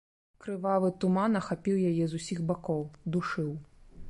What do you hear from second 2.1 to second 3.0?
з усіх бакоў,